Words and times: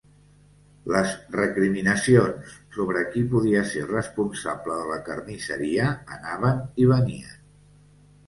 Les 0.93 1.09
recriminacions 1.39 2.55
sobre 2.77 3.03
qui 3.11 3.23
podia 3.33 3.61
ser 3.73 3.83
responsable 3.91 4.77
de 4.79 4.87
la 4.93 4.97
carnisseria 5.11 5.91
anaven 6.17 6.65
i 6.85 6.89
venien. 6.93 7.37